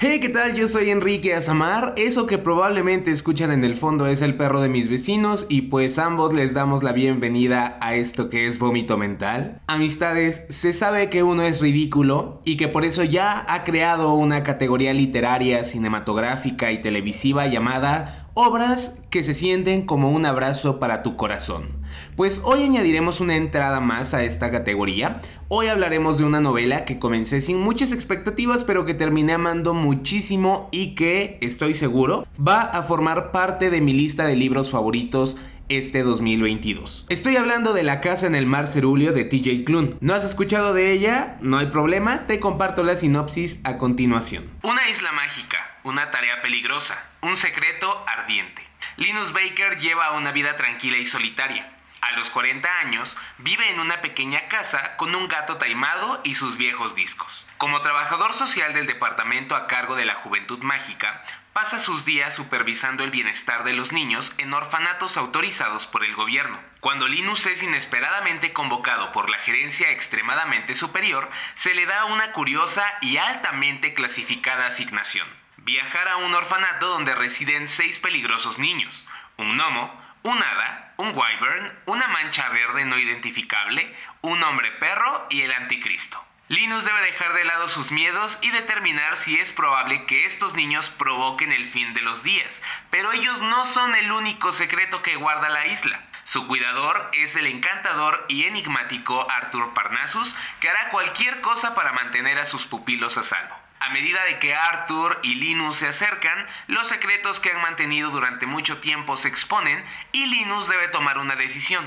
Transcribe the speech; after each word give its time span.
Hey, 0.00 0.20
¿qué 0.20 0.28
tal? 0.28 0.54
Yo 0.54 0.68
soy 0.68 0.90
Enrique 0.90 1.34
Azamar. 1.34 1.92
Eso 1.96 2.28
que 2.28 2.38
probablemente 2.38 3.10
escuchan 3.10 3.50
en 3.50 3.64
el 3.64 3.74
fondo 3.74 4.06
es 4.06 4.22
el 4.22 4.36
perro 4.36 4.60
de 4.60 4.68
mis 4.68 4.88
vecinos 4.88 5.44
y 5.48 5.62
pues 5.62 5.98
ambos 5.98 6.32
les 6.32 6.54
damos 6.54 6.84
la 6.84 6.92
bienvenida 6.92 7.78
a 7.80 7.96
esto 7.96 8.28
que 8.28 8.46
es 8.46 8.60
vómito 8.60 8.96
mental. 8.96 9.60
Amistades, 9.66 10.46
se 10.50 10.72
sabe 10.72 11.10
que 11.10 11.24
uno 11.24 11.42
es 11.42 11.60
ridículo 11.60 12.40
y 12.44 12.56
que 12.56 12.68
por 12.68 12.84
eso 12.84 13.02
ya 13.02 13.44
ha 13.48 13.64
creado 13.64 14.14
una 14.14 14.44
categoría 14.44 14.92
literaria, 14.92 15.64
cinematográfica 15.64 16.70
y 16.70 16.80
televisiva 16.80 17.48
llamada 17.48 18.28
obras 18.34 19.00
que 19.10 19.24
se 19.24 19.34
sienten 19.34 19.84
como 19.84 20.12
un 20.12 20.26
abrazo 20.26 20.78
para 20.78 21.02
tu 21.02 21.16
corazón. 21.16 21.77
Pues 22.16 22.40
hoy 22.44 22.62
añadiremos 22.62 23.20
una 23.20 23.36
entrada 23.36 23.80
más 23.80 24.14
a 24.14 24.24
esta 24.24 24.50
categoría. 24.50 25.20
Hoy 25.48 25.68
hablaremos 25.68 26.18
de 26.18 26.24
una 26.24 26.40
novela 26.40 26.84
que 26.84 26.98
comencé 26.98 27.40
sin 27.40 27.58
muchas 27.58 27.92
expectativas 27.92 28.64
pero 28.64 28.84
que 28.84 28.94
terminé 28.94 29.32
amando 29.32 29.74
muchísimo 29.74 30.68
y 30.72 30.94
que, 30.94 31.38
estoy 31.40 31.74
seguro, 31.74 32.26
va 32.38 32.62
a 32.62 32.82
formar 32.82 33.30
parte 33.30 33.70
de 33.70 33.80
mi 33.80 33.92
lista 33.92 34.26
de 34.26 34.36
libros 34.36 34.70
favoritos 34.70 35.36
este 35.68 36.02
2022. 36.02 37.06
Estoy 37.08 37.36
hablando 37.36 37.74
de 37.74 37.82
La 37.82 38.00
casa 38.00 38.26
en 38.26 38.34
el 38.34 38.46
mar 38.46 38.66
cerulio 38.66 39.12
de 39.12 39.24
TJ 39.24 39.64
Klune. 39.64 39.94
¿No 40.00 40.14
has 40.14 40.24
escuchado 40.24 40.72
de 40.72 40.92
ella? 40.92 41.36
No 41.40 41.58
hay 41.58 41.66
problema, 41.66 42.26
te 42.26 42.40
comparto 42.40 42.82
la 42.82 42.96
sinopsis 42.96 43.60
a 43.64 43.76
continuación. 43.76 44.44
Una 44.62 44.88
isla 44.88 45.12
mágica, 45.12 45.58
una 45.84 46.10
tarea 46.10 46.40
peligrosa, 46.42 47.02
un 47.22 47.36
secreto 47.36 48.04
ardiente. 48.06 48.62
Linus 48.96 49.32
Baker 49.32 49.78
lleva 49.78 50.16
una 50.16 50.32
vida 50.32 50.56
tranquila 50.56 50.98
y 50.98 51.06
solitaria. 51.06 51.77
A 52.00 52.12
los 52.12 52.30
40 52.30 52.78
años, 52.78 53.16
vive 53.38 53.70
en 53.70 53.80
una 53.80 54.00
pequeña 54.00 54.46
casa 54.48 54.96
con 54.96 55.14
un 55.14 55.26
gato 55.26 55.56
taimado 55.56 56.20
y 56.22 56.36
sus 56.36 56.56
viejos 56.56 56.94
discos. 56.94 57.44
Como 57.58 57.80
trabajador 57.80 58.34
social 58.34 58.72
del 58.72 58.86
departamento 58.86 59.56
a 59.56 59.66
cargo 59.66 59.96
de 59.96 60.04
la 60.04 60.14
Juventud 60.14 60.60
Mágica, 60.60 61.24
pasa 61.52 61.80
sus 61.80 62.04
días 62.04 62.34
supervisando 62.34 63.02
el 63.02 63.10
bienestar 63.10 63.64
de 63.64 63.72
los 63.72 63.90
niños 63.90 64.32
en 64.38 64.54
orfanatos 64.54 65.16
autorizados 65.16 65.88
por 65.88 66.04
el 66.04 66.14
gobierno. 66.14 66.60
Cuando 66.78 67.08
Linus 67.08 67.46
es 67.46 67.64
inesperadamente 67.64 68.52
convocado 68.52 69.10
por 69.10 69.28
la 69.28 69.38
gerencia 69.38 69.90
extremadamente 69.90 70.76
superior, 70.76 71.28
se 71.56 71.74
le 71.74 71.84
da 71.84 72.04
una 72.04 72.30
curiosa 72.30 72.84
y 73.00 73.16
altamente 73.16 73.92
clasificada 73.92 74.68
asignación. 74.68 75.26
Viajar 75.56 76.06
a 76.06 76.16
un 76.18 76.32
orfanato 76.32 76.86
donde 76.86 77.16
residen 77.16 77.66
seis 77.66 77.98
peligrosos 77.98 78.60
niños, 78.60 79.04
un 79.36 79.56
gnomo, 79.56 79.97
un 80.22 80.42
hada, 80.42 80.92
un 80.96 81.08
wyvern, 81.14 81.72
una 81.86 82.08
mancha 82.08 82.48
verde 82.48 82.84
no 82.84 82.98
identificable, 82.98 83.94
un 84.20 84.42
hombre 84.42 84.70
perro 84.72 85.26
y 85.30 85.42
el 85.42 85.52
anticristo. 85.52 86.24
Linus 86.48 86.86
debe 86.86 87.02
dejar 87.02 87.34
de 87.34 87.44
lado 87.44 87.68
sus 87.68 87.92
miedos 87.92 88.38
y 88.40 88.50
determinar 88.50 89.18
si 89.18 89.38
es 89.38 89.52
probable 89.52 90.06
que 90.06 90.24
estos 90.24 90.54
niños 90.54 90.88
provoquen 90.88 91.52
el 91.52 91.66
fin 91.66 91.92
de 91.92 92.00
los 92.00 92.22
días, 92.22 92.62
pero 92.90 93.12
ellos 93.12 93.42
no 93.42 93.66
son 93.66 93.94
el 93.94 94.10
único 94.10 94.52
secreto 94.52 95.02
que 95.02 95.16
guarda 95.16 95.50
la 95.50 95.66
isla. 95.66 96.00
Su 96.24 96.46
cuidador 96.46 97.10
es 97.12 97.36
el 97.36 97.46
encantador 97.46 98.24
y 98.28 98.44
enigmático 98.44 99.30
Arthur 99.30 99.74
Parnassus, 99.74 100.34
que 100.60 100.70
hará 100.70 100.88
cualquier 100.88 101.42
cosa 101.42 101.74
para 101.74 101.92
mantener 101.92 102.38
a 102.38 102.46
sus 102.46 102.66
pupilos 102.66 103.18
a 103.18 103.22
salvo. 103.24 103.57
A 103.80 103.90
medida 103.90 104.24
de 104.24 104.38
que 104.38 104.54
Arthur 104.54 105.18
y 105.22 105.36
Linus 105.36 105.76
se 105.76 105.88
acercan, 105.88 106.46
los 106.66 106.88
secretos 106.88 107.40
que 107.40 107.52
han 107.52 107.62
mantenido 107.62 108.10
durante 108.10 108.46
mucho 108.46 108.78
tiempo 108.78 109.16
se 109.16 109.28
exponen 109.28 109.84
y 110.12 110.26
Linus 110.26 110.68
debe 110.68 110.88
tomar 110.88 111.18
una 111.18 111.36
decisión, 111.36 111.84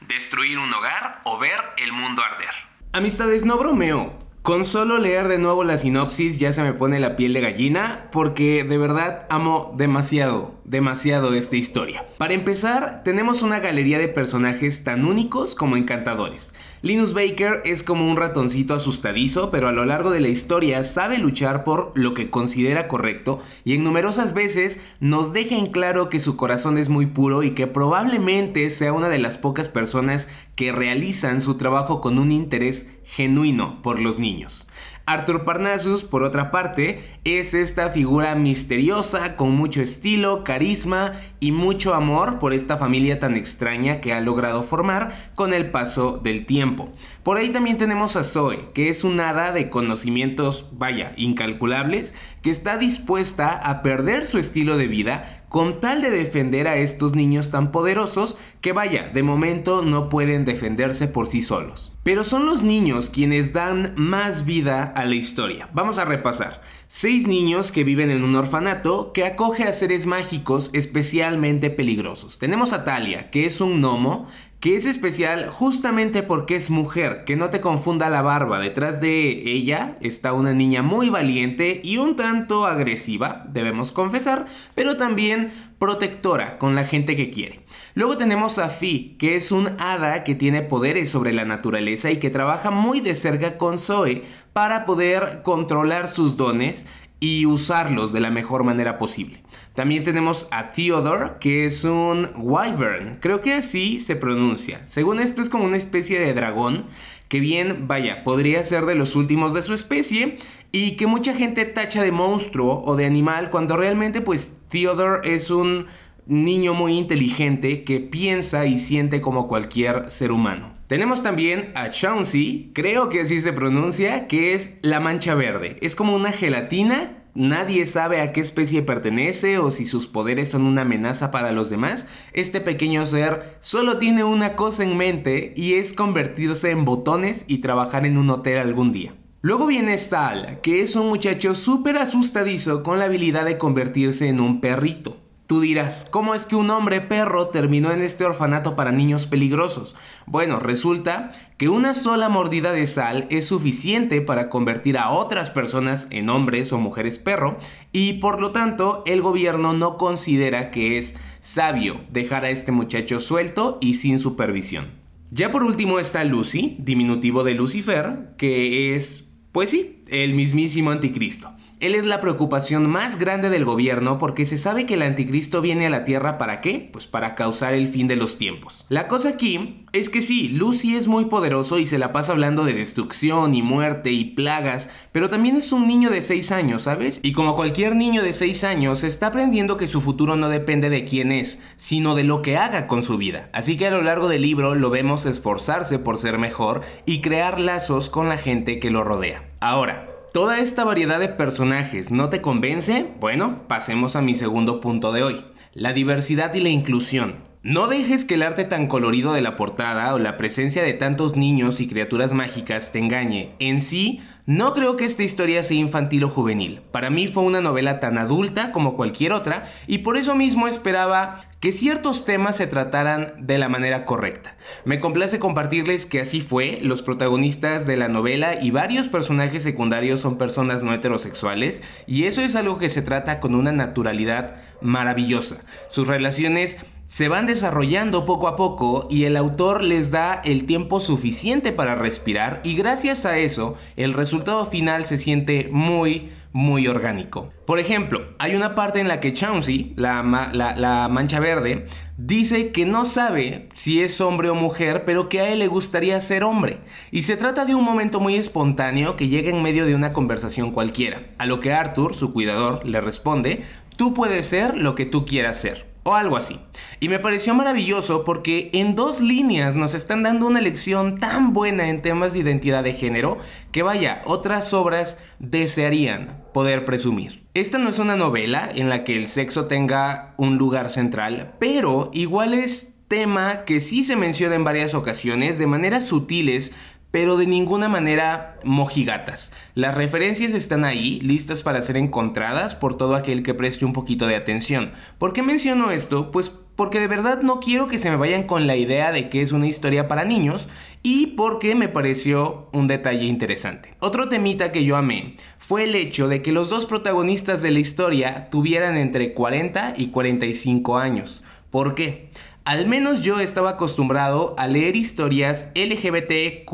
destruir 0.00 0.58
un 0.58 0.72
hogar 0.74 1.20
o 1.24 1.38
ver 1.38 1.60
el 1.76 1.92
mundo 1.92 2.22
arder. 2.22 2.54
Amistades, 2.92 3.44
no 3.44 3.56
bromeo. 3.56 4.18
Con 4.42 4.64
solo 4.64 4.98
leer 4.98 5.28
de 5.28 5.38
nuevo 5.38 5.62
la 5.62 5.76
sinopsis 5.76 6.38
ya 6.38 6.52
se 6.52 6.62
me 6.62 6.72
pone 6.72 6.98
la 7.00 7.16
piel 7.16 7.34
de 7.34 7.40
gallina 7.40 8.08
porque 8.10 8.64
de 8.64 8.78
verdad 8.78 9.26
amo 9.28 9.74
demasiado, 9.76 10.57
demasiado 10.68 11.32
esta 11.34 11.56
historia. 11.56 12.04
Para 12.18 12.34
empezar, 12.34 13.02
tenemos 13.02 13.42
una 13.42 13.58
galería 13.58 13.98
de 13.98 14.08
personajes 14.08 14.84
tan 14.84 15.04
únicos 15.06 15.54
como 15.54 15.76
encantadores. 15.76 16.54
Linus 16.82 17.14
Baker 17.14 17.62
es 17.64 17.82
como 17.82 18.08
un 18.08 18.16
ratoncito 18.16 18.74
asustadizo, 18.74 19.50
pero 19.50 19.68
a 19.68 19.72
lo 19.72 19.84
largo 19.84 20.10
de 20.10 20.20
la 20.20 20.28
historia 20.28 20.84
sabe 20.84 21.18
luchar 21.18 21.64
por 21.64 21.92
lo 21.94 22.14
que 22.14 22.30
considera 22.30 22.86
correcto 22.86 23.40
y 23.64 23.74
en 23.74 23.82
numerosas 23.82 24.34
veces 24.34 24.78
nos 25.00 25.32
deja 25.32 25.56
en 25.56 25.66
claro 25.66 26.08
que 26.08 26.20
su 26.20 26.36
corazón 26.36 26.78
es 26.78 26.88
muy 26.88 27.06
puro 27.06 27.42
y 27.42 27.50
que 27.52 27.66
probablemente 27.66 28.68
sea 28.70 28.92
una 28.92 29.08
de 29.08 29.18
las 29.18 29.38
pocas 29.38 29.68
personas 29.68 30.28
que 30.54 30.70
realizan 30.70 31.40
su 31.40 31.56
trabajo 31.56 32.00
con 32.00 32.18
un 32.18 32.30
interés 32.30 32.90
genuino 33.04 33.80
por 33.80 34.00
los 34.00 34.18
niños. 34.18 34.66
Arthur 35.08 35.44
Parnassus, 35.44 36.04
por 36.04 36.22
otra 36.22 36.50
parte, 36.50 37.02
es 37.24 37.54
esta 37.54 37.88
figura 37.88 38.34
misteriosa 38.34 39.36
con 39.36 39.52
mucho 39.52 39.80
estilo, 39.80 40.44
carisma 40.44 41.14
y 41.40 41.50
mucho 41.50 41.94
amor 41.94 42.38
por 42.38 42.52
esta 42.52 42.76
familia 42.76 43.18
tan 43.18 43.34
extraña 43.34 44.02
que 44.02 44.12
ha 44.12 44.20
logrado 44.20 44.62
formar 44.62 45.30
con 45.34 45.54
el 45.54 45.70
paso 45.70 46.20
del 46.22 46.44
tiempo. 46.44 46.90
Por 47.22 47.38
ahí 47.38 47.48
también 47.48 47.78
tenemos 47.78 48.16
a 48.16 48.24
Zoe, 48.24 48.68
que 48.74 48.90
es 48.90 49.02
un 49.02 49.18
hada 49.20 49.50
de 49.50 49.70
conocimientos, 49.70 50.66
vaya, 50.72 51.14
incalculables, 51.16 52.14
que 52.42 52.50
está 52.50 52.76
dispuesta 52.76 53.48
a 53.48 53.80
perder 53.80 54.26
su 54.26 54.36
estilo 54.36 54.76
de 54.76 54.88
vida 54.88 55.46
con 55.48 55.80
tal 55.80 56.02
de 56.02 56.10
defender 56.10 56.68
a 56.68 56.76
estos 56.76 57.14
niños 57.14 57.50
tan 57.50 57.72
poderosos 57.72 58.36
que 58.60 58.72
vaya, 58.72 59.08
de 59.08 59.22
momento 59.22 59.82
no 59.82 60.08
pueden 60.08 60.44
defenderse 60.44 61.08
por 61.08 61.28
sí 61.28 61.42
solos. 61.42 61.92
Pero 62.02 62.24
son 62.24 62.46
los 62.46 62.62
niños 62.62 63.10
quienes 63.10 63.52
dan 63.52 63.92
más 63.96 64.44
vida 64.44 64.84
a 64.84 65.04
la 65.04 65.14
historia. 65.14 65.68
Vamos 65.72 65.98
a 65.98 66.04
repasar. 66.04 66.62
Seis 66.86 67.26
niños 67.26 67.70
que 67.70 67.84
viven 67.84 68.10
en 68.10 68.24
un 68.24 68.34
orfanato 68.34 69.12
que 69.12 69.26
acoge 69.26 69.64
a 69.64 69.74
seres 69.74 70.06
mágicos 70.06 70.70
especialmente 70.72 71.68
peligrosos. 71.68 72.38
Tenemos 72.38 72.72
a 72.72 72.84
Talia, 72.84 73.30
que 73.30 73.44
es 73.44 73.60
un 73.60 73.80
gnomo 73.80 74.26
que 74.60 74.74
es 74.74 74.86
especial 74.86 75.48
justamente 75.50 76.24
porque 76.24 76.56
es 76.56 76.68
mujer, 76.68 77.22
que 77.24 77.36
no 77.36 77.48
te 77.48 77.60
confunda 77.60 78.10
la 78.10 78.22
barba, 78.22 78.58
detrás 78.58 79.00
de 79.00 79.28
ella 79.52 79.96
está 80.00 80.32
una 80.32 80.52
niña 80.52 80.82
muy 80.82 81.10
valiente 81.10 81.80
y 81.84 81.98
un 81.98 82.16
tanto 82.16 82.66
agresiva, 82.66 83.44
debemos 83.48 83.92
confesar, 83.92 84.46
pero 84.74 84.96
también 84.96 85.52
protectora 85.78 86.58
con 86.58 86.74
la 86.74 86.84
gente 86.84 87.14
que 87.14 87.30
quiere. 87.30 87.60
Luego 87.94 88.16
tenemos 88.16 88.58
a 88.58 88.68
Fi, 88.68 89.16
que 89.18 89.36
es 89.36 89.52
un 89.52 89.70
hada 89.78 90.24
que 90.24 90.34
tiene 90.34 90.62
poderes 90.62 91.08
sobre 91.08 91.32
la 91.32 91.44
naturaleza 91.44 92.10
y 92.10 92.16
que 92.16 92.30
trabaja 92.30 92.72
muy 92.72 93.00
de 93.00 93.14
cerca 93.14 93.58
con 93.58 93.78
Zoe 93.78 94.24
para 94.52 94.86
poder 94.86 95.42
controlar 95.44 96.08
sus 96.08 96.36
dones 96.36 96.86
y 97.20 97.46
usarlos 97.46 98.12
de 98.12 98.20
la 98.20 98.30
mejor 98.30 98.64
manera 98.64 98.98
posible. 98.98 99.42
También 99.74 100.02
tenemos 100.02 100.48
a 100.50 100.70
Theodore, 100.70 101.32
que 101.40 101.66
es 101.66 101.84
un 101.84 102.30
wyvern, 102.36 103.18
creo 103.20 103.40
que 103.40 103.54
así 103.54 104.00
se 104.00 104.16
pronuncia. 104.16 104.80
Según 104.86 105.20
esto 105.20 105.42
es 105.42 105.48
como 105.48 105.64
una 105.64 105.76
especie 105.76 106.20
de 106.20 106.34
dragón, 106.34 106.86
que 107.28 107.40
bien, 107.40 107.86
vaya, 107.86 108.24
podría 108.24 108.62
ser 108.64 108.86
de 108.86 108.94
los 108.94 109.14
últimos 109.14 109.52
de 109.52 109.62
su 109.62 109.74
especie 109.74 110.36
y 110.72 110.96
que 110.96 111.06
mucha 111.06 111.34
gente 111.34 111.64
tacha 111.64 112.02
de 112.02 112.12
monstruo 112.12 112.82
o 112.84 112.96
de 112.96 113.06
animal 113.06 113.50
cuando 113.50 113.76
realmente 113.76 114.20
pues 114.20 114.54
Theodore 114.68 115.34
es 115.34 115.50
un 115.50 115.86
niño 116.26 116.74
muy 116.74 116.96
inteligente 116.96 117.84
que 117.84 118.00
piensa 118.00 118.66
y 118.66 118.78
siente 118.78 119.20
como 119.20 119.48
cualquier 119.48 120.10
ser 120.10 120.32
humano. 120.32 120.77
Tenemos 120.88 121.22
también 121.22 121.70
a 121.74 121.90
Chauncey, 121.90 122.72
creo 122.74 123.10
que 123.10 123.20
así 123.20 123.40
se 123.40 123.52
pronuncia, 123.52 124.26
que 124.26 124.54
es 124.54 124.78
la 124.82 125.00
mancha 125.00 125.34
verde. 125.34 125.76
Es 125.82 125.94
como 125.94 126.16
una 126.16 126.32
gelatina 126.32 127.14
Nadie 127.34 127.86
sabe 127.86 128.20
a 128.20 128.32
qué 128.32 128.40
especie 128.40 128.82
pertenece 128.82 129.58
o 129.58 129.70
si 129.70 129.86
sus 129.86 130.08
poderes 130.08 130.48
son 130.48 130.62
una 130.62 130.82
amenaza 130.82 131.30
para 131.30 131.52
los 131.52 131.70
demás. 131.70 132.08
Este 132.32 132.60
pequeño 132.60 133.06
ser 133.06 133.56
solo 133.60 133.98
tiene 133.98 134.24
una 134.24 134.56
cosa 134.56 134.82
en 134.82 134.96
mente 134.96 135.52
y 135.54 135.74
es 135.74 135.92
convertirse 135.92 136.70
en 136.70 136.84
botones 136.84 137.44
y 137.46 137.58
trabajar 137.58 138.06
en 138.06 138.18
un 138.18 138.30
hotel 138.30 138.58
algún 138.58 138.90
día. 138.90 139.14
Luego 139.40 139.68
viene 139.68 139.98
Sal, 139.98 140.60
que 140.62 140.82
es 140.82 140.96
un 140.96 141.08
muchacho 141.08 141.54
súper 141.54 141.98
asustadizo 141.98 142.82
con 142.82 142.98
la 142.98 143.04
habilidad 143.04 143.44
de 143.44 143.56
convertirse 143.56 144.26
en 144.26 144.40
un 144.40 144.60
perrito. 144.60 145.16
Tú 145.48 145.60
dirás, 145.60 146.06
¿cómo 146.10 146.34
es 146.34 146.44
que 146.44 146.56
un 146.56 146.68
hombre 146.68 147.00
perro 147.00 147.48
terminó 147.48 147.90
en 147.90 148.02
este 148.02 148.26
orfanato 148.26 148.76
para 148.76 148.92
niños 148.92 149.26
peligrosos? 149.26 149.96
Bueno, 150.26 150.60
resulta 150.60 151.32
que 151.56 151.70
una 151.70 151.94
sola 151.94 152.28
mordida 152.28 152.72
de 152.72 152.86
sal 152.86 153.26
es 153.30 153.46
suficiente 153.46 154.20
para 154.20 154.50
convertir 154.50 154.98
a 154.98 155.08
otras 155.08 155.48
personas 155.48 156.06
en 156.10 156.28
hombres 156.28 156.70
o 156.74 156.78
mujeres 156.78 157.18
perro 157.18 157.56
y 157.92 158.12
por 158.18 158.42
lo 158.42 158.50
tanto 158.50 159.02
el 159.06 159.22
gobierno 159.22 159.72
no 159.72 159.96
considera 159.96 160.70
que 160.70 160.98
es 160.98 161.16
sabio 161.40 162.02
dejar 162.10 162.44
a 162.44 162.50
este 162.50 162.70
muchacho 162.70 163.18
suelto 163.18 163.78
y 163.80 163.94
sin 163.94 164.18
supervisión. 164.18 164.88
Ya 165.30 165.50
por 165.50 165.62
último 165.62 165.98
está 165.98 166.24
Lucy, 166.24 166.76
diminutivo 166.78 167.42
de 167.42 167.54
Lucifer, 167.54 168.34
que 168.36 168.94
es, 168.94 169.24
pues 169.52 169.70
sí, 169.70 170.02
el 170.08 170.34
mismísimo 170.34 170.90
anticristo. 170.90 171.54
Él 171.80 171.94
es 171.94 172.04
la 172.04 172.20
preocupación 172.20 172.90
más 172.90 173.20
grande 173.20 173.50
del 173.50 173.64
gobierno 173.64 174.18
porque 174.18 174.44
se 174.44 174.58
sabe 174.58 174.84
que 174.84 174.94
el 174.94 175.02
anticristo 175.02 175.60
viene 175.60 175.86
a 175.86 175.90
la 175.90 176.02
Tierra 176.02 176.36
para 176.36 176.60
qué? 176.60 176.88
Pues 176.92 177.06
para 177.06 177.36
causar 177.36 177.72
el 177.72 177.86
fin 177.86 178.08
de 178.08 178.16
los 178.16 178.36
tiempos. 178.36 178.84
La 178.88 179.06
cosa 179.06 179.28
aquí 179.28 179.86
es 179.92 180.08
que 180.08 180.20
sí, 180.20 180.48
Lucy 180.48 180.96
es 180.96 181.06
muy 181.06 181.26
poderoso 181.26 181.78
y 181.78 181.86
se 181.86 181.98
la 181.98 182.10
pasa 182.10 182.32
hablando 182.32 182.64
de 182.64 182.72
destrucción 182.72 183.54
y 183.54 183.62
muerte 183.62 184.10
y 184.10 184.24
plagas, 184.24 184.90
pero 185.12 185.30
también 185.30 185.54
es 185.54 185.70
un 185.70 185.86
niño 185.86 186.10
de 186.10 186.20
6 186.20 186.50
años, 186.50 186.82
¿sabes? 186.82 187.20
Y 187.22 187.32
como 187.32 187.54
cualquier 187.54 187.94
niño 187.94 188.24
de 188.24 188.32
6 188.32 188.64
años, 188.64 189.04
está 189.04 189.28
aprendiendo 189.28 189.76
que 189.76 189.86
su 189.86 190.00
futuro 190.00 190.36
no 190.36 190.48
depende 190.48 190.90
de 190.90 191.04
quién 191.04 191.30
es, 191.30 191.60
sino 191.76 192.16
de 192.16 192.24
lo 192.24 192.42
que 192.42 192.56
haga 192.56 192.88
con 192.88 193.04
su 193.04 193.18
vida. 193.18 193.50
Así 193.52 193.76
que 193.76 193.86
a 193.86 193.92
lo 193.92 194.02
largo 194.02 194.26
del 194.26 194.42
libro 194.42 194.74
lo 194.74 194.90
vemos 194.90 195.26
esforzarse 195.26 196.00
por 196.00 196.18
ser 196.18 196.38
mejor 196.38 196.82
y 197.06 197.20
crear 197.20 197.60
lazos 197.60 198.08
con 198.08 198.28
la 198.28 198.36
gente 198.36 198.80
que 198.80 198.90
lo 198.90 199.04
rodea. 199.04 199.44
Ahora, 199.60 200.17
¿Toda 200.38 200.60
esta 200.60 200.84
variedad 200.84 201.18
de 201.18 201.30
personajes 201.30 202.12
no 202.12 202.28
te 202.28 202.40
convence? 202.40 203.08
Bueno, 203.18 203.66
pasemos 203.66 204.14
a 204.14 204.22
mi 204.22 204.36
segundo 204.36 204.80
punto 204.80 205.10
de 205.10 205.24
hoy, 205.24 205.44
la 205.72 205.92
diversidad 205.92 206.54
y 206.54 206.60
la 206.60 206.68
inclusión. 206.68 207.47
No 207.64 207.88
dejes 207.88 208.24
que 208.24 208.34
el 208.34 208.44
arte 208.44 208.64
tan 208.64 208.86
colorido 208.86 209.32
de 209.32 209.40
la 209.40 209.56
portada 209.56 210.14
o 210.14 210.18
la 210.20 210.36
presencia 210.36 210.84
de 210.84 210.94
tantos 210.94 211.36
niños 211.36 211.80
y 211.80 211.88
criaturas 211.88 212.32
mágicas 212.32 212.92
te 212.92 213.00
engañe. 213.00 213.50
En 213.58 213.82
sí, 213.82 214.20
no 214.46 214.74
creo 214.74 214.96
que 214.96 215.04
esta 215.04 215.24
historia 215.24 215.64
sea 215.64 215.76
infantil 215.76 216.22
o 216.22 216.28
juvenil. 216.28 216.82
Para 216.92 217.10
mí 217.10 217.26
fue 217.26 217.42
una 217.42 217.60
novela 217.60 217.98
tan 217.98 218.16
adulta 218.16 218.70
como 218.70 218.94
cualquier 218.94 219.32
otra 219.32 219.68
y 219.88 219.98
por 219.98 220.16
eso 220.16 220.36
mismo 220.36 220.68
esperaba 220.68 221.40
que 221.58 221.72
ciertos 221.72 222.24
temas 222.24 222.56
se 222.56 222.68
trataran 222.68 223.34
de 223.40 223.58
la 223.58 223.68
manera 223.68 224.04
correcta. 224.04 224.56
Me 224.84 225.00
complace 225.00 225.40
compartirles 225.40 226.06
que 226.06 226.20
así 226.20 226.40
fue, 226.40 226.78
los 226.80 227.02
protagonistas 227.02 227.88
de 227.88 227.96
la 227.96 228.08
novela 228.08 228.62
y 228.62 228.70
varios 228.70 229.08
personajes 229.08 229.64
secundarios 229.64 230.20
son 230.20 230.38
personas 230.38 230.84
no 230.84 230.94
heterosexuales 230.94 231.82
y 232.06 232.24
eso 232.24 232.40
es 232.40 232.54
algo 232.54 232.78
que 232.78 232.88
se 232.88 233.02
trata 233.02 233.40
con 233.40 233.56
una 233.56 233.72
naturalidad 233.72 234.56
maravillosa. 234.80 235.58
Sus 235.88 236.06
relaciones 236.06 236.78
se 237.08 237.28
van 237.28 237.46
desarrollando 237.46 238.26
poco 238.26 238.48
a 238.48 238.54
poco 238.54 239.08
y 239.08 239.24
el 239.24 239.38
autor 239.38 239.82
les 239.82 240.10
da 240.10 240.42
el 240.44 240.66
tiempo 240.66 241.00
suficiente 241.00 241.72
para 241.72 241.94
respirar 241.94 242.60
y 242.64 242.76
gracias 242.76 243.24
a 243.24 243.38
eso 243.38 243.76
el 243.96 244.12
resultado 244.12 244.66
final 244.66 245.04
se 245.04 245.16
siente 245.16 245.70
muy 245.72 246.30
muy 246.52 246.86
orgánico. 246.86 247.50
Por 247.66 247.78
ejemplo, 247.78 248.34
hay 248.38 248.54
una 248.54 248.74
parte 248.74 249.00
en 249.00 249.08
la 249.08 249.20
que 249.20 249.32
Chauncey, 249.32 249.92
la, 249.96 250.22
la, 250.52 251.08
mancha 251.08 251.40
verde, 251.40 251.86
dice 252.16 252.72
que 252.72 252.84
no 252.84 253.04
sabe 253.04 253.68
si 253.74 254.02
es 254.02 254.20
hombre 254.20 254.48
o 254.48 254.54
mujer, 254.54 255.04
pero 255.04 255.28
que 255.28 255.40
a 255.40 255.50
él 255.50 255.60
le 255.60 255.68
gustaría 255.68 256.20
ser 256.20 256.44
hombre. 256.44 256.80
Y 257.10 257.22
se 257.22 257.36
trata 257.36 257.64
de 257.64 257.74
un 257.74 257.84
momento 257.84 258.18
muy 258.18 258.34
espontáneo 258.34 259.14
que 259.16 259.28
llega 259.28 259.50
en 259.50 259.62
medio 259.62 259.84
de 259.84 259.94
una 259.94 260.12
conversación 260.12 260.72
cualquiera, 260.72 261.28
a 261.38 261.46
lo 261.46 261.60
que 261.60 261.72
Arthur, 261.72 262.14
su 262.14 262.32
cuidador, 262.32 262.84
le 262.84 263.00
responde, 263.02 263.62
tú 263.96 264.14
puedes 264.14 264.46
ser 264.46 264.76
lo 264.76 264.94
que 264.94 265.06
tú 265.06 265.26
quieras 265.26 265.60
ser 265.60 265.88
o 266.08 266.14
algo 266.14 266.38
así. 266.38 266.58
Y 267.00 267.10
me 267.10 267.18
pareció 267.18 267.54
maravilloso 267.54 268.24
porque 268.24 268.70
en 268.72 268.96
dos 268.96 269.20
líneas 269.20 269.76
nos 269.76 269.92
están 269.92 270.22
dando 270.22 270.46
una 270.46 270.62
lección 270.62 271.20
tan 271.20 271.52
buena 271.52 271.90
en 271.90 272.00
temas 272.00 272.32
de 272.32 272.38
identidad 272.38 272.82
de 272.82 272.94
género 272.94 273.36
que 273.72 273.82
vaya, 273.82 274.22
otras 274.24 274.72
obras 274.72 275.18
desearían 275.38 276.44
poder 276.54 276.86
presumir. 276.86 277.44
Esta 277.52 277.76
no 277.76 277.90
es 277.90 277.98
una 277.98 278.16
novela 278.16 278.70
en 278.74 278.88
la 278.88 279.04
que 279.04 279.18
el 279.18 279.26
sexo 279.26 279.66
tenga 279.66 280.32
un 280.38 280.56
lugar 280.56 280.88
central, 280.88 281.52
pero 281.58 282.10
igual 282.14 282.54
es 282.54 282.94
tema 283.08 283.64
que 283.66 283.80
sí 283.80 284.02
se 284.02 284.16
menciona 284.16 284.54
en 284.54 284.64
varias 284.64 284.94
ocasiones 284.94 285.58
de 285.58 285.66
maneras 285.66 286.04
sutiles 286.04 286.74
pero 287.10 287.36
de 287.36 287.46
ninguna 287.46 287.88
manera 287.88 288.58
mojigatas. 288.64 289.52
Las 289.74 289.94
referencias 289.94 290.52
están 290.52 290.84
ahí, 290.84 291.20
listas 291.20 291.62
para 291.62 291.80
ser 291.80 291.96
encontradas 291.96 292.74
por 292.74 292.96
todo 292.96 293.14
aquel 293.14 293.42
que 293.42 293.54
preste 293.54 293.84
un 293.84 293.92
poquito 293.92 294.26
de 294.26 294.36
atención. 294.36 294.92
¿Por 295.18 295.32
qué 295.32 295.42
menciono 295.42 295.90
esto? 295.90 296.30
Pues 296.30 296.52
porque 296.78 297.00
de 297.00 297.08
verdad 297.08 297.42
no 297.42 297.58
quiero 297.58 297.88
que 297.88 297.98
se 297.98 298.08
me 298.08 298.16
vayan 298.16 298.44
con 298.44 298.68
la 298.68 298.76
idea 298.76 299.10
de 299.10 299.28
que 299.28 299.42
es 299.42 299.50
una 299.50 299.66
historia 299.66 300.06
para 300.06 300.24
niños 300.24 300.68
y 301.02 301.28
porque 301.28 301.74
me 301.74 301.88
pareció 301.88 302.68
un 302.72 302.86
detalle 302.86 303.24
interesante. 303.24 303.94
Otro 303.98 304.28
temita 304.28 304.70
que 304.70 304.84
yo 304.84 304.96
amé 304.96 305.34
fue 305.58 305.82
el 305.82 305.96
hecho 305.96 306.28
de 306.28 306.40
que 306.40 306.52
los 306.52 306.70
dos 306.70 306.86
protagonistas 306.86 307.62
de 307.62 307.72
la 307.72 307.80
historia 307.80 308.48
tuvieran 308.48 308.96
entre 308.96 309.34
40 309.34 309.94
y 309.96 310.08
45 310.10 310.98
años. 310.98 311.42
¿Por 311.70 311.96
qué? 311.96 312.30
Al 312.68 312.86
menos 312.86 313.22
yo 313.22 313.40
estaba 313.40 313.70
acostumbrado 313.70 314.54
a 314.58 314.66
leer 314.66 314.94
historias 314.94 315.68
LGBTQ 315.74 316.70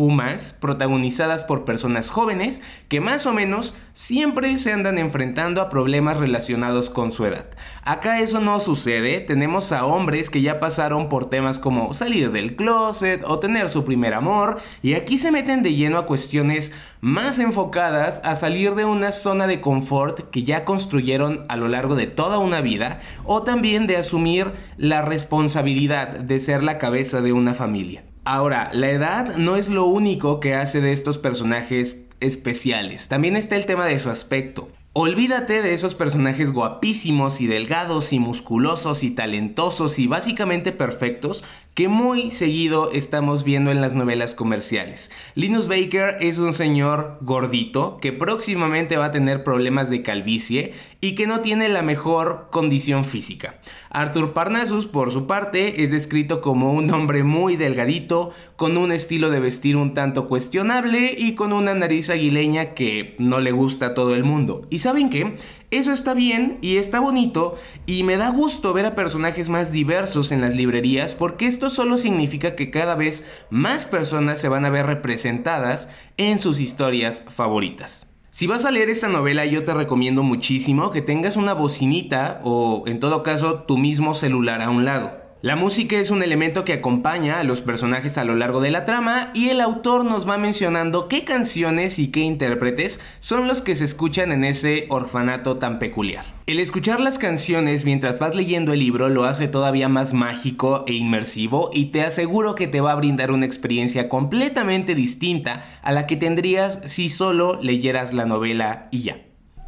protagonizadas 0.58 1.44
por 1.44 1.64
personas 1.64 2.10
jóvenes 2.10 2.62
que 2.88 3.00
más 3.00 3.26
o 3.26 3.32
menos 3.32 3.76
siempre 3.92 4.58
se 4.58 4.72
andan 4.72 4.98
enfrentando 4.98 5.60
a 5.60 5.68
problemas 5.68 6.16
relacionados 6.16 6.90
con 6.90 7.12
su 7.12 7.26
edad. 7.26 7.46
Acá 7.84 8.18
eso 8.18 8.40
no 8.40 8.58
sucede, 8.58 9.20
tenemos 9.20 9.70
a 9.70 9.86
hombres 9.86 10.30
que 10.30 10.42
ya 10.42 10.58
pasaron 10.58 11.08
por 11.08 11.26
temas 11.26 11.60
como 11.60 11.94
salir 11.94 12.32
del 12.32 12.56
closet 12.56 13.22
o 13.24 13.38
tener 13.38 13.70
su 13.70 13.84
primer 13.84 14.14
amor 14.14 14.58
y 14.82 14.94
aquí 14.94 15.16
se 15.16 15.30
meten 15.30 15.62
de 15.62 15.74
lleno 15.74 15.98
a 15.98 16.06
cuestiones 16.06 16.72
más 17.04 17.38
enfocadas 17.38 18.22
a 18.24 18.34
salir 18.34 18.74
de 18.76 18.86
una 18.86 19.12
zona 19.12 19.46
de 19.46 19.60
confort 19.60 20.30
que 20.30 20.42
ya 20.42 20.64
construyeron 20.64 21.44
a 21.50 21.56
lo 21.56 21.68
largo 21.68 21.96
de 21.96 22.06
toda 22.06 22.38
una 22.38 22.62
vida 22.62 23.02
o 23.24 23.42
también 23.42 23.86
de 23.86 23.98
asumir 23.98 24.52
la 24.78 25.02
responsabilidad 25.02 26.08
de 26.08 26.38
ser 26.38 26.62
la 26.62 26.78
cabeza 26.78 27.20
de 27.20 27.34
una 27.34 27.52
familia. 27.52 28.04
Ahora, 28.24 28.70
la 28.72 28.88
edad 28.88 29.36
no 29.36 29.56
es 29.56 29.68
lo 29.68 29.84
único 29.84 30.40
que 30.40 30.54
hace 30.54 30.80
de 30.80 30.92
estos 30.92 31.18
personajes 31.18 32.06
especiales. 32.20 33.06
También 33.06 33.36
está 33.36 33.56
el 33.56 33.66
tema 33.66 33.84
de 33.84 33.98
su 33.98 34.08
aspecto. 34.08 34.70
Olvídate 34.94 35.60
de 35.60 35.74
esos 35.74 35.94
personajes 35.94 36.52
guapísimos 36.52 37.42
y 37.42 37.48
delgados 37.48 38.14
y 38.14 38.18
musculosos 38.18 39.02
y 39.02 39.10
talentosos 39.10 39.98
y 39.98 40.06
básicamente 40.06 40.72
perfectos 40.72 41.44
que 41.74 41.88
muy 41.88 42.30
seguido 42.30 42.92
estamos 42.92 43.42
viendo 43.42 43.72
en 43.72 43.80
las 43.80 43.94
novelas 43.94 44.34
comerciales. 44.34 45.10
Linus 45.34 45.66
Baker 45.66 46.16
es 46.20 46.38
un 46.38 46.52
señor 46.52 47.18
gordito 47.20 47.98
que 48.00 48.12
próximamente 48.12 48.96
va 48.96 49.06
a 49.06 49.10
tener 49.10 49.42
problemas 49.42 49.90
de 49.90 50.02
calvicie 50.02 50.72
y 51.00 51.16
que 51.16 51.26
no 51.26 51.40
tiene 51.40 51.68
la 51.68 51.82
mejor 51.82 52.48
condición 52.50 53.04
física. 53.04 53.58
Arthur 53.90 54.32
Parnassus, 54.32 54.86
por 54.86 55.12
su 55.12 55.26
parte, 55.26 55.82
es 55.82 55.90
descrito 55.90 56.40
como 56.40 56.72
un 56.72 56.90
hombre 56.92 57.24
muy 57.24 57.56
delgadito, 57.56 58.30
con 58.56 58.76
un 58.76 58.92
estilo 58.92 59.30
de 59.30 59.40
vestir 59.40 59.76
un 59.76 59.94
tanto 59.94 60.28
cuestionable 60.28 61.14
y 61.16 61.34
con 61.34 61.52
una 61.52 61.74
nariz 61.74 62.08
aguileña 62.08 62.74
que 62.74 63.16
no 63.18 63.40
le 63.40 63.52
gusta 63.52 63.86
a 63.86 63.94
todo 63.94 64.14
el 64.14 64.24
mundo. 64.24 64.66
¿Y 64.70 64.78
saben 64.78 65.10
qué? 65.10 65.34
Eso 65.74 65.90
está 65.90 66.14
bien 66.14 66.58
y 66.60 66.76
está 66.76 67.00
bonito 67.00 67.56
y 67.84 68.04
me 68.04 68.16
da 68.16 68.30
gusto 68.30 68.72
ver 68.72 68.86
a 68.86 68.94
personajes 68.94 69.48
más 69.48 69.72
diversos 69.72 70.30
en 70.30 70.40
las 70.40 70.54
librerías 70.54 71.16
porque 71.16 71.48
esto 71.48 71.68
solo 71.68 71.96
significa 71.96 72.54
que 72.54 72.70
cada 72.70 72.94
vez 72.94 73.26
más 73.50 73.84
personas 73.84 74.40
se 74.40 74.48
van 74.48 74.64
a 74.64 74.70
ver 74.70 74.86
representadas 74.86 75.90
en 76.16 76.38
sus 76.38 76.60
historias 76.60 77.24
favoritas. 77.28 78.14
Si 78.30 78.46
vas 78.46 78.64
a 78.64 78.70
leer 78.70 78.88
esta 78.88 79.08
novela 79.08 79.46
yo 79.46 79.64
te 79.64 79.74
recomiendo 79.74 80.22
muchísimo 80.22 80.92
que 80.92 81.02
tengas 81.02 81.36
una 81.36 81.54
bocinita 81.54 82.38
o 82.44 82.84
en 82.86 83.00
todo 83.00 83.24
caso 83.24 83.64
tu 83.64 83.76
mismo 83.76 84.14
celular 84.14 84.62
a 84.62 84.70
un 84.70 84.84
lado. 84.84 85.23
La 85.44 85.56
música 85.56 85.98
es 85.98 86.10
un 86.10 86.22
elemento 86.22 86.64
que 86.64 86.72
acompaña 86.72 87.38
a 87.38 87.44
los 87.44 87.60
personajes 87.60 88.16
a 88.16 88.24
lo 88.24 88.34
largo 88.34 88.62
de 88.62 88.70
la 88.70 88.86
trama 88.86 89.30
y 89.34 89.50
el 89.50 89.60
autor 89.60 90.06
nos 90.06 90.26
va 90.26 90.38
mencionando 90.38 91.06
qué 91.06 91.24
canciones 91.24 91.98
y 91.98 92.10
qué 92.10 92.20
intérpretes 92.20 93.02
son 93.20 93.46
los 93.46 93.60
que 93.60 93.76
se 93.76 93.84
escuchan 93.84 94.32
en 94.32 94.42
ese 94.42 94.86
orfanato 94.88 95.58
tan 95.58 95.78
peculiar. 95.78 96.24
El 96.46 96.60
escuchar 96.60 96.98
las 96.98 97.18
canciones 97.18 97.84
mientras 97.84 98.18
vas 98.20 98.34
leyendo 98.34 98.72
el 98.72 98.78
libro 98.78 99.10
lo 99.10 99.24
hace 99.24 99.46
todavía 99.46 99.90
más 99.90 100.14
mágico 100.14 100.86
e 100.86 100.94
inmersivo 100.94 101.68
y 101.74 101.90
te 101.90 102.00
aseguro 102.00 102.54
que 102.54 102.66
te 102.66 102.80
va 102.80 102.92
a 102.92 102.96
brindar 102.96 103.30
una 103.30 103.44
experiencia 103.44 104.08
completamente 104.08 104.94
distinta 104.94 105.62
a 105.82 105.92
la 105.92 106.06
que 106.06 106.16
tendrías 106.16 106.80
si 106.86 107.10
solo 107.10 107.60
leyeras 107.60 108.14
la 108.14 108.24
novela 108.24 108.88
y 108.90 109.02
ya. 109.02 109.23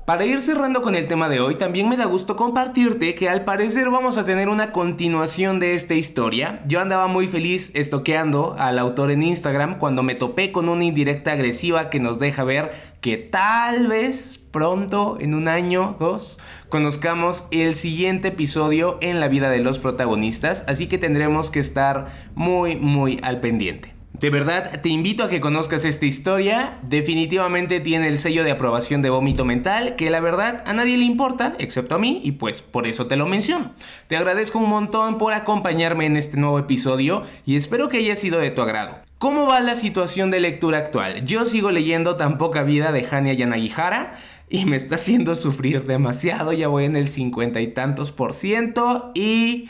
Para 0.07 0.25
ir 0.25 0.41
cerrando 0.41 0.83
con 0.83 0.95
el 0.95 1.09
tema 1.09 1.29
de 1.29 1.41
hoy, 1.41 1.57
también 1.57 1.89
me 1.89 1.97
da 1.97 2.05
gusto 2.05 2.37
compartirte 2.37 3.17
que 3.17 3.29
al 3.29 3.43
parecer 3.43 3.91
vamos 3.91 4.19
a 4.19 4.25
tener 4.25 4.49
una 4.49 4.71
continuación 4.71 5.59
de 5.59 5.75
esta 5.75 5.95
historia. 5.95 6.63
Yo 6.69 6.81
andaba 6.81 7.09
muy 7.09 7.27
feliz 7.27 7.73
estoqueando 7.75 8.55
al 8.57 8.79
autor 8.79 9.11
en 9.11 9.25
Instagram 9.25 9.79
cuando 9.81 10.05
me 10.05 10.15
topé 10.15 10.53
con 10.53 10.69
una 10.69 10.85
indirecta 10.85 11.33
agresiva 11.33 11.91
que 11.91 11.99
nos 11.99 12.21
deja 12.21 12.45
ver 12.45 12.71
que 13.01 13.17
tal 13.17 13.89
vez 13.89 14.39
pronto, 14.53 15.19
en 15.19 15.35
un 15.35 15.49
año, 15.49 15.97
dos, 15.99 16.39
conozcamos 16.69 17.49
el 17.51 17.75
siguiente 17.75 18.29
episodio 18.29 18.99
en 19.01 19.19
la 19.19 19.27
vida 19.27 19.51
de 19.51 19.59
los 19.59 19.81
protagonistas, 19.81 20.65
así 20.69 20.87
que 20.87 20.99
tendremos 20.99 21.51
que 21.51 21.59
estar 21.59 22.13
muy, 22.37 22.77
muy 22.77 23.19
al 23.25 23.41
pendiente. 23.41 23.96
De 24.19 24.31
verdad, 24.31 24.81
te 24.81 24.89
invito 24.89 25.25
a 25.25 25.29
que 25.29 25.43
conozcas 25.43 25.85
esta 25.85 26.07
historia. 26.07 26.79
Definitivamente 26.83 27.81
tiene 27.81 28.09
el 28.09 28.19
sello 28.19 28.45
de 28.45 28.51
aprobación 28.51 29.03
de 29.03 29.11
vómito 29.11 29.45
mental, 29.45 29.95
que 29.97 30.09
la 30.09 30.21
verdad 30.21 30.65
a 30.67 30.73
nadie 30.73 30.97
le 30.97 31.05
importa, 31.05 31.55
excepto 31.59 31.97
a 31.97 31.99
mí, 31.99 32.23
y 32.25 32.33
pues 32.33 32.63
por 32.63 32.87
eso 32.87 33.09
te 33.09 33.17
lo 33.17 33.27
menciono. 33.27 33.73
Te 34.07 34.17
agradezco 34.17 34.59
un 34.59 34.71
montón 34.71 35.19
por 35.19 35.35
acompañarme 35.35 36.07
en 36.07 36.17
este 36.17 36.39
nuevo 36.39 36.59
episodio 36.59 37.25
y 37.45 37.57
espero 37.57 37.91
que 37.91 37.99
haya 37.99 38.17
sido 38.17 38.39
de 38.39 38.51
tu 38.51 38.63
agrado. 38.63 38.97
¿Cómo 39.19 39.47
va 39.47 39.61
la 39.61 39.75
situación 39.75 40.31
de 40.31 40.41
lectura 40.41 40.79
actual? 40.79 41.27
Yo 41.27 41.45
sigo 41.45 41.71
leyendo 41.71 42.17
Tan 42.17 42.39
poca 42.39 42.63
vida 42.63 42.93
de 42.93 43.07
Hania 43.11 43.35
Yanagihara 43.35 44.17
y 44.49 44.65
me 44.65 44.77
está 44.77 44.95
haciendo 44.95 45.37
sufrir 45.37 45.85
demasiado, 45.85 46.55
ya 46.55 46.69
voy 46.69 46.85
en 46.85 46.97
el 46.97 47.09
cincuenta 47.09 47.61
y 47.61 47.69
tantos 47.69 48.13
por 48.13 48.33
ciento 48.33 49.13
y... 49.15 49.69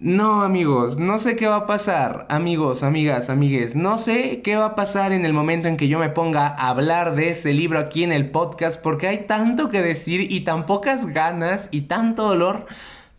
No, 0.00 0.42
amigos, 0.42 0.96
no 0.96 1.18
sé 1.18 1.34
qué 1.34 1.48
va 1.48 1.56
a 1.56 1.66
pasar, 1.66 2.24
amigos, 2.30 2.84
amigas, 2.84 3.30
amigues, 3.30 3.74
no 3.74 3.98
sé 3.98 4.42
qué 4.42 4.54
va 4.54 4.66
a 4.66 4.74
pasar 4.76 5.10
en 5.10 5.24
el 5.24 5.32
momento 5.32 5.66
en 5.66 5.76
que 5.76 5.88
yo 5.88 5.98
me 5.98 6.08
ponga 6.08 6.46
a 6.46 6.68
hablar 6.68 7.16
de 7.16 7.30
este 7.30 7.52
libro 7.52 7.80
aquí 7.80 8.04
en 8.04 8.12
el 8.12 8.30
podcast 8.30 8.80
porque 8.80 9.08
hay 9.08 9.26
tanto 9.26 9.70
que 9.70 9.82
decir 9.82 10.30
y 10.30 10.42
tan 10.42 10.66
pocas 10.66 11.06
ganas 11.06 11.68
y 11.72 11.82
tanto 11.82 12.28
dolor. 12.28 12.66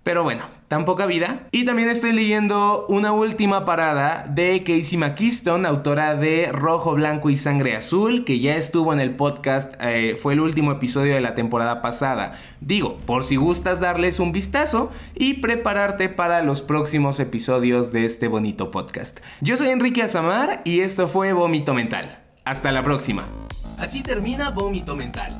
Pero 0.03 0.23
bueno, 0.23 0.45
tan 0.69 0.85
poca 0.85 1.05
vida. 1.07 1.47
Y 1.51 1.65
también 1.65 1.89
estoy 1.89 2.13
leyendo 2.13 2.85
una 2.87 3.11
última 3.11 3.65
parada 3.65 4.25
de 4.29 4.63
Casey 4.63 4.97
McKeeston, 4.97 5.65
autora 5.65 6.15
de 6.15 6.51
Rojo, 6.53 6.93
Blanco 6.93 7.29
y 7.29 7.37
Sangre 7.37 7.75
Azul, 7.75 8.23
que 8.23 8.39
ya 8.39 8.55
estuvo 8.55 8.93
en 8.93 8.99
el 8.99 9.15
podcast, 9.15 9.73
eh, 9.81 10.15
fue 10.15 10.33
el 10.33 10.39
último 10.39 10.71
episodio 10.71 11.15
de 11.15 11.21
la 11.21 11.33
temporada 11.33 11.81
pasada. 11.81 12.33
Digo, 12.61 12.97
por 13.05 13.23
si 13.23 13.35
gustas 13.35 13.79
darles 13.79 14.19
un 14.19 14.31
vistazo 14.31 14.91
y 15.15 15.35
prepararte 15.35 16.07
para 16.07 16.43
los 16.43 16.61
próximos 16.61 17.19
episodios 17.19 17.91
de 17.91 18.05
este 18.05 18.27
bonito 18.27 18.69
podcast. 18.69 19.19
Yo 19.41 19.57
soy 19.57 19.69
Enrique 19.69 20.03
Azamar 20.03 20.61
y 20.65 20.81
esto 20.81 21.07
fue 21.07 21.33
Vómito 21.33 21.73
Mental. 21.73 22.19
Hasta 22.45 22.71
la 22.71 22.83
próxima. 22.83 23.27
Así 23.79 24.03
termina 24.03 24.51
Vómito 24.51 24.95
Mental. 24.95 25.39